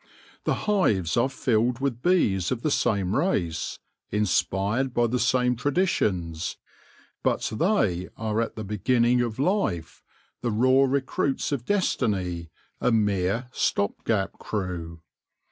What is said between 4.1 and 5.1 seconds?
spired by